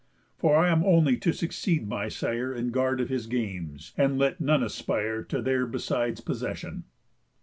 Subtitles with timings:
[0.35, 4.41] For I am only to succeed my sire In guard of his games, and let
[4.41, 6.85] none aspire To their besides possession."